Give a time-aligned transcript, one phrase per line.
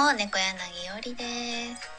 [0.00, 1.90] も猫柳よりです。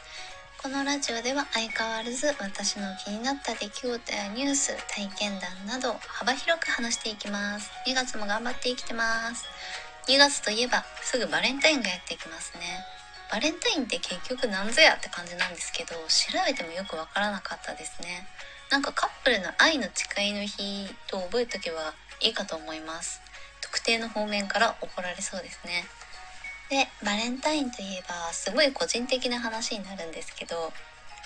[0.60, 7.70] このラジオでは相変わらず私の気になった出来事やニュース体験談など幅広く話していきます。
[7.86, 9.46] 2月も頑張って生きてます。
[10.08, 12.52] 2月といえばすぐバレンタインがやってきます。
[12.58, 12.82] ね
[13.30, 18.26] バレンタインって結局何ぞやって感じなんですけど調べてもよくわからなかったですね。
[18.68, 23.20] なんかカップルの愛の誓いの日と覚えとけばいいかと思います。
[23.60, 25.84] 特定の方面から怒られそうですね。
[26.72, 30.72] でバレンタインといえばすごい個人的な話になるんですけど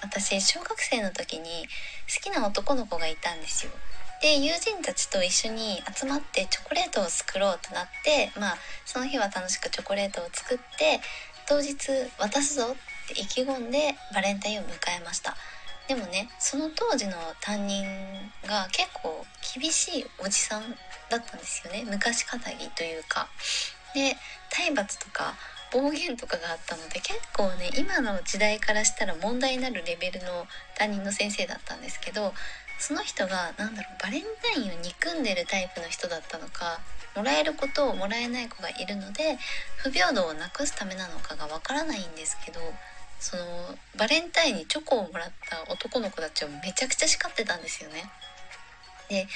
[0.02, 1.69] 私小学生の時に
[2.12, 3.72] 好きな男の子がいたんですよ。
[4.20, 11.00] で友人たちと一緒に集まってチョコレートを作ろうとなってまあその日は楽しくチョコレートを作って
[11.47, 11.77] 当日
[12.19, 14.69] 渡すぞって意気込んでバレンタインを迎
[15.00, 15.36] えました。
[15.86, 17.86] でもねその当時の担任
[18.48, 19.24] が結構
[19.55, 20.62] 厳しいおじさん
[21.08, 21.84] だったんですよね。
[21.88, 23.28] 昔かたぎというか。
[23.97, 24.14] で
[24.50, 25.34] 体罰とか
[25.72, 32.34] 暴言とかがあったので結構ね今の時代からしたら問題になるレベルの担任の先生だったんですけど
[32.78, 34.22] その人が何だろうバレン
[34.55, 36.80] タインを憎んでるタイプの人だったのか
[37.16, 39.38] もらえることをもらえない子がいるので
[39.77, 42.60] 不平等をなくすためなのかがわからないんですけど
[43.19, 43.42] その
[43.97, 48.05] バレンタインにチョコをもらった男の子たちをめちゃくちゃ叱ってたんですよね。
[49.08, 49.27] で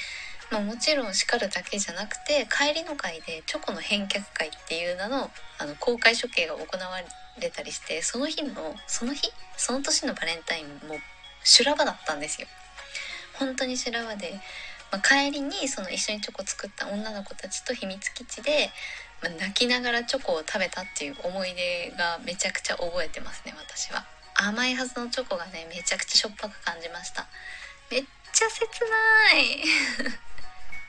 [0.51, 6.65] まあ、もちろん叱るだけじゃなくて帰りの会でチョコの返却会っていう名のあの公開処刑が行わ
[7.39, 8.51] れたりしてその日の
[8.85, 9.31] その日？
[9.55, 10.95] その年のバレンタインも
[11.43, 12.47] 修羅場だったんですよ。
[13.39, 14.33] 本当に修羅場で、
[14.91, 18.69] まあ、帰りにその一緒にチョコ作った女の子たちと秘密基地で、
[19.23, 24.05] まあ、泣きながらチョコを食べたっていう思い出がめちゃくちゃ覚えてますね私は。
[24.35, 27.27] 甘いはずのチョコがねめちゃくちゃしょっぱく感じました。
[27.89, 29.63] めっちゃ切ない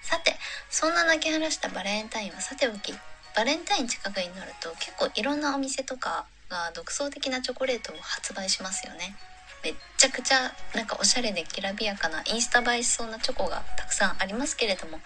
[0.02, 0.36] さて
[0.70, 2.92] そんな泣き晴らしたバレンタインはさておき
[3.34, 9.16] バレンタイン近くになると結構いろんなお店とかが独創的なチョコレートを発売しますよね。
[9.64, 14.98] めっちゃくちゃなんかおしゃれできらびやかなインスタ映えしそうなチョコがたくさんありますけれども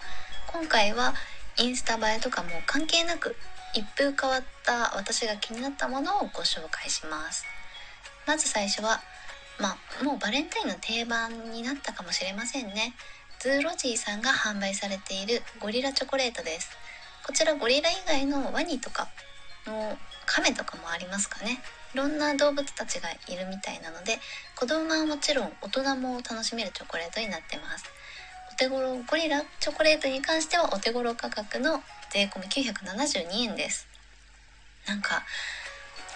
[0.51, 1.13] 今回は
[1.57, 3.35] インスタ映えとかも関係なく
[3.75, 7.45] 一風変わった私が気になったものをご紹介します。
[8.25, 8.99] まず最初は
[9.59, 12.93] まあもうバレンタインの定番になったかもしれませんね。
[13.39, 16.71] ズーロジーさんが販売されているゴリラチョコレートです。
[17.25, 19.07] こちらゴリラ以外のワニとか
[19.67, 21.61] のカメとかもありますかね。
[21.93, 24.19] いろんな動物たちがいるみたいなので
[24.55, 27.85] 子供はもちろん大人も楽しめるチョコレートになってます。
[28.51, 33.87] お手頃ゴリラチョコレートに関してはお手頃価格の税込972円です。
[34.87, 35.23] なんか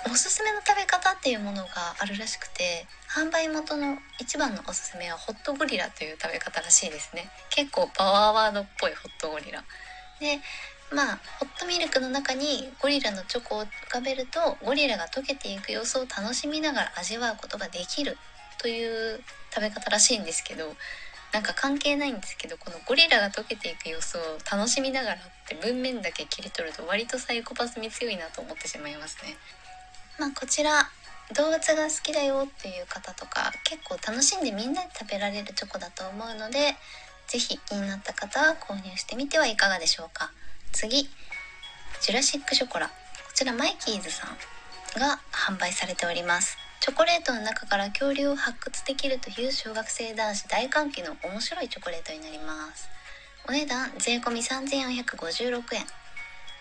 [0.09, 9.63] おすすめの食べ方っていうものがあるらしくて販売元の一番のおすすめはホットゴリラという食べ方らしいですね結構パワーワードっぽいホットゴリラ
[10.19, 10.39] で
[10.93, 18.17] まあホットミルクの中にゴリラのチョコを浮かべるとゴリラが溶けていく様子を楽しみながら味わうことができる
[18.57, 19.21] という
[19.53, 20.75] 食べ方らしいんですけど
[21.33, 29.37] なんか関係ないんですけどこのゴリラが溶けていく様子を楽しみながらって文面だけ切り取ると割とサイコパスに強いなと思ってしまいますね。
[30.21, 30.87] まあ、こちら
[31.35, 36.75] 動物が好きだよっていう方とか結構楽しんでみんなで食べられるチョコだと思うので
[37.25, 40.31] 是非気になった方は購入してみてはいかがでしょうか。
[40.73, 41.09] 次
[42.01, 42.85] ジュラシックショコラ。
[42.85, 42.93] こ
[43.33, 46.55] ちらマイキーズさんが販売されております。
[46.81, 52.87] チョコレートの中から恐竜を発掘できるという小学生男子大歓喜の面白いチョコレートになります。
[53.49, 56.00] お値段税込3456円。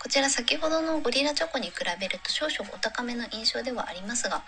[0.02, 4.42] こちら先ほどのゴリラチョコに比べると少々お高めの印象ではありますが、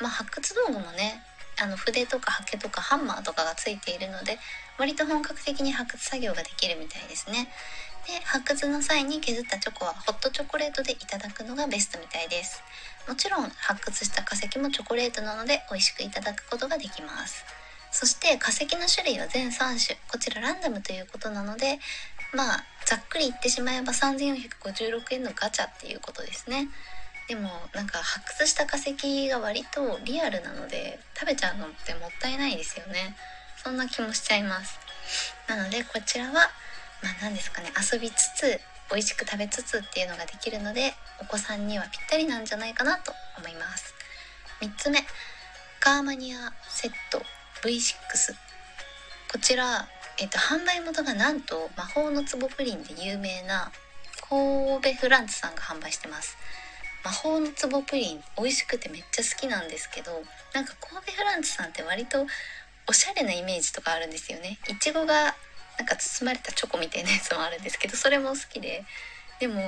[0.00, 1.20] まあ、発掘道具もね
[1.60, 4.38] あの筆とかハケとかハンマーとかがついているので
[4.78, 7.48] 割と本格的に発掘作業ができるみたいですね。
[8.06, 12.62] で発掘の際に削ったチョコはホットチョコレートでいただくのがベストみたいです。
[13.06, 17.44] もちろん発掘した化石もチョコレートなので美味しくいただくことができます。
[17.92, 19.96] そして化石の種類は全3種。
[20.10, 21.78] こちらランダムということなので
[22.34, 26.68] まあざっくり言ってしまえば3456円のガチャっていうことですね。
[27.28, 33.16] でもなんか発掘した化石が割とリアルなので食べちゃうのってもったいないですよね。
[33.62, 34.78] そんな気もしちゃいます。
[35.48, 38.60] なのでこちらはまあ何ですかね遊びつつ
[38.90, 43.94] 美味しく食べつつっていうのができるのでお子さんにはぴったりなんじゃないかなと思います。
[44.60, 45.00] 3つ目
[45.80, 47.22] カーマニアセット
[47.62, 48.34] V6
[49.32, 49.88] こちら
[50.18, 53.72] えっと、販売元がなんと魔法の壺プリンで有名な
[54.28, 56.36] 神戸フランツさんが販売してます。
[57.04, 60.10] 魔法の壺プリン美味しくてめっちゃ好きなんですけど
[60.54, 62.26] なんか神戸フランツさんって割と
[62.88, 64.58] おしゃれなイメージとかあるんですよね。
[64.68, 65.34] いちごが
[65.78, 68.84] なんか包まれたチョコみたいなやつもあるんですけどそれも好きで。
[69.40, 69.60] でも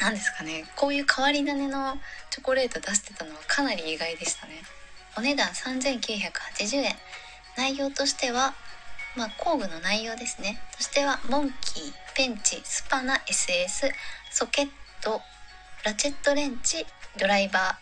[0.00, 0.64] 何ですかね。
[0.76, 1.96] こういう変わり種の
[2.30, 4.62] チョコレート出してたのはかなり意外でしたね。
[5.16, 6.96] お値段3980円。
[7.56, 8.54] 内容としては
[9.16, 10.60] まあ、工具の内容ですね。
[10.76, 13.90] としてはモンキーペンチスパナ SS
[14.30, 14.68] ソケッ
[15.02, 15.20] ト
[15.84, 16.86] ラチェットレンチ
[17.18, 17.78] ドライバ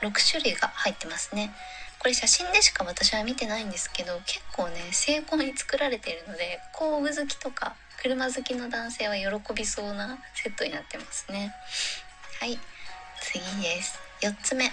[0.00, 1.52] ー6種類が入ってますね。
[1.98, 11.54] これ写真でしか私は見てないんですけど結構ね精巧に作られているので工具好きとか車好きの男性は喜びそうなセットになってますね。
[12.40, 12.58] はい。
[13.22, 13.98] 次です。
[14.20, 14.66] 4つ目。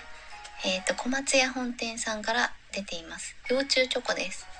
[0.65, 3.35] えっ、ー、と小松屋本店さんから出ています。
[3.49, 4.50] 幼虫チョコです。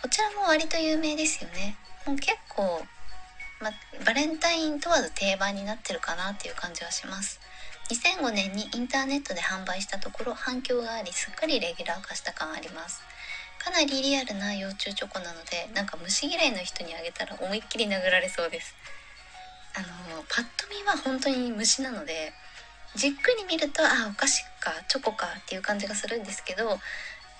[0.00, 1.76] こちらも割と有名ですよね。
[2.06, 2.80] もう結構、
[3.60, 3.70] ま、
[4.06, 7.38] バレンタイン問わず定番になってるかなっていう感じはします。
[7.90, 13.02] 2005年にインターネットで販売したところ反響がありすっかりレギュラー化した感あります。
[13.58, 18.74] かなりリアルな幼虫チョコなのでなんか虫嫌いの人にあげたら思いっきり殴られそうです。
[19.76, 22.32] あのパッと見は本当に虫なので
[22.94, 26.78] じっくり見るとあお菓子かチョコかっていう感じがするんですけど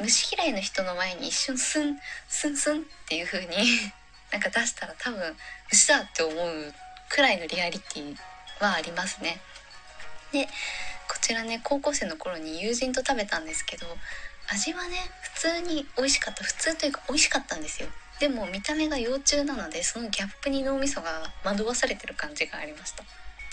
[0.00, 1.99] 虫嫌いの人の前に一瞬スン
[2.29, 3.56] スンスンっていう風に
[4.32, 5.37] なんか出したら多分
[5.70, 6.75] 虫だって思う
[7.08, 8.17] くらいのリアリティ
[8.61, 9.41] はありますね。
[10.32, 10.47] で
[11.08, 13.87] こちらね高校生の頃に友人と食べたんですけど
[14.49, 17.88] 味はね普通に美味しかった普通というか美味しかったんですよ。
[18.20, 23.05] でも見た目が幼虫なのでそのギャップに脳みそが惑わされてる感じがありました。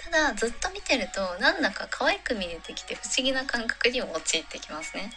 [0.04, 5.12] ただずっと見てるとなんだか可愛く見えてきて不思議な感覚にも陥ってきますね。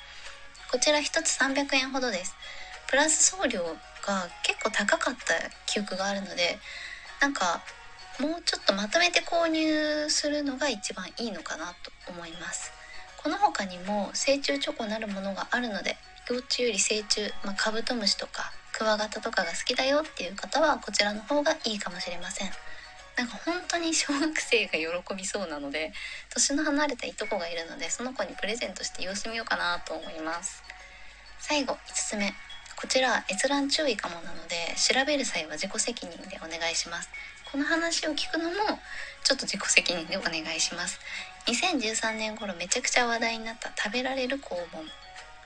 [0.71, 2.37] こちら1つ300円ほどです。
[2.89, 3.61] プラス送料
[4.07, 5.35] が結構高かった
[5.67, 6.59] 記憶があるので
[7.21, 7.61] なんか
[8.21, 12.73] もうちょっとまとめて購入するのが一番いいのかなと思います。
[13.23, 15.97] この他にも成虫チョコなるものがあるので
[16.29, 22.51] 幼虫より成虫、まあ、カブトムシとかクワガタとかが好きだよっていう方はこちらの方がいいかもしれません。
[23.21, 25.93] なんか本当に小学生が喜びそうなので
[26.33, 30.63] 年の離れたいとこがいるのでその子にプレゼントして様子見ようかなと思います。
[31.39, 32.33] 最後5つ目。
[32.81, 37.11] こちら閲覧注意かもなので調べる際は自己責任でお願いします。
[37.53, 38.55] この話を聞くのも
[39.23, 40.99] ちょっと自己責任でお願いします。
[41.45, 44.87] 2013年頃めちゃくちゃ話題になった食べられる肛門。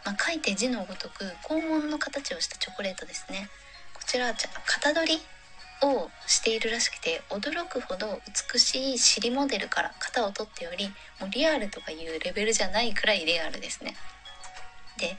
[0.05, 3.49] まあ、書いて字のごとく肛門の形をしたチョコレートですね。
[3.95, 5.23] こちらじゃ型取り
[5.89, 8.21] をしているらしくて驚くほど
[8.53, 10.89] 美しい尻モデルから型を取っており
[11.21, 13.97] もうリアルとかいうレベルじゃないくらいレアルですね。
[14.99, 15.17] で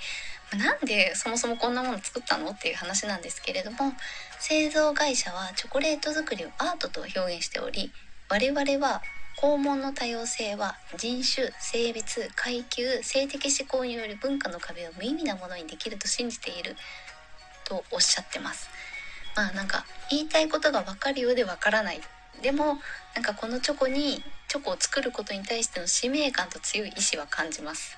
[0.58, 2.52] なんでそもそもこんなもの作ったの？
[2.52, 3.94] っていう話なんですけれども
[4.40, 7.92] 製造会社はチョコレート作りをアートと表現しており
[8.30, 9.02] 我々は
[9.42, 16.78] 肛門の多様性は人種性別階級性的指向による文化の壁を無意味なものにできると信じている
[17.66, 18.70] とおっしゃってます。
[19.36, 22.02] まあなんか言いたいことが分かるようで分からない。
[22.42, 22.78] でも
[23.16, 27.98] なんかこのチョコにチョコを作ることに対しての使命感と強い意志は感じます。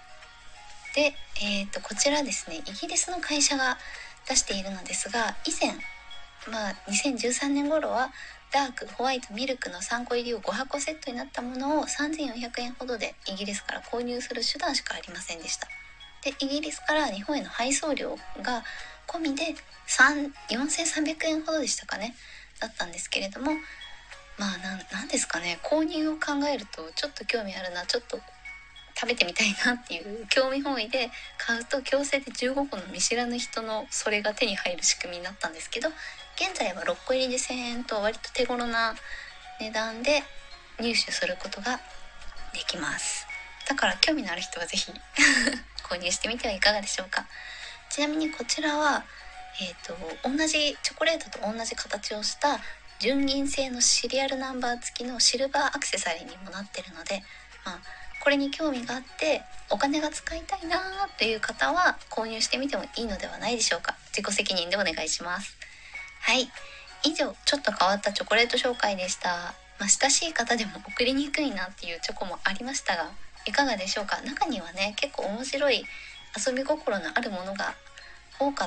[0.95, 1.13] で、
[1.44, 3.78] えーと、こちらですねイギリスの会社が
[4.28, 5.74] 出しているのですが以前
[6.51, 8.12] まあ2013年頃は
[8.51, 15.68] ダークホワイトミルクの3個入りを5箱セットになったものを3400円ほどでイギリスから購入する手段しかありませんでした。
[16.24, 18.63] でイギリスから日本への配送料が
[19.07, 19.56] 込みで
[19.88, 22.15] 4300円ほどでしたかね。
[22.59, 23.51] だったんですけれども
[24.38, 24.57] まあ
[24.91, 25.60] 何ですかね。
[25.63, 27.86] 購入を考えるとちょっと興味あるな。
[27.86, 28.20] ちょっと
[29.00, 35.89] 食べてみたいなっていう興味本位で買うと強制で15個の見知らぬ人のそれが手に入る仕組みになったんですけど
[36.36, 38.96] 現在は6個入りで1000円と割と手頃な
[39.60, 40.24] 値段で
[40.79, 41.79] 入手することが
[42.53, 43.27] できます。
[43.67, 44.91] だから興味のある人は是非
[45.84, 47.27] 購入してみてはいかがでしょうか。
[47.89, 49.03] ちなみにこちらは
[49.60, 52.60] えーと、と同じチョコレートと同じ形をした
[53.00, 57.24] 純銀製のシリアルナンバー付きのシルバーアクセサリーにもなってるので、
[57.65, 57.79] まあ、
[58.24, 59.41] これに興味があって
[59.72, 63.96] お金が使いたいなーっていう方は購入してみてもいいのではないでしょうか。
[64.12, 65.58] 自己責任でお願いします。
[66.22, 66.48] はい。
[67.03, 69.56] 以上ちょっと変わったチョコレート紹介でした。
[69.79, 73.10] まあ、親しい方でも送りにくいなっていうチョコもありましたが
[73.46, 74.22] いかがでしょうか？
[74.22, 75.84] 中にはね結構面白い
[76.38, 77.75] 遊び心のあるものが
[78.39, 78.65] 多か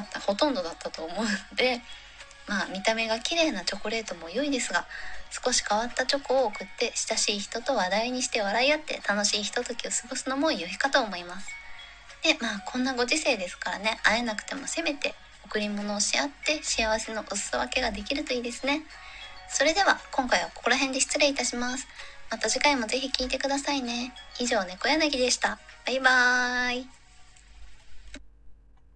[0.00, 1.80] ったほとんどだったと思うので
[2.46, 4.86] まあ見た目が綺麗なチョコレートも良いですが
[5.30, 11.48] 少し変わったチョコを送って親しい人と話題にして笑い合って楽しいひとときを過ごすのも良いかと思います。
[12.22, 18.82] でまあこんなご時世ですからね会えなくてもせめて贈り物をし合って幸せのお裾分けができるといいですね。
[19.48, 21.86] それでは今回はここら辺で失礼いたします。
[22.30, 24.12] また次回もぜひ聴いてくださいね。
[24.38, 25.58] 以上猫柳でした。
[25.86, 26.95] バイバーイ。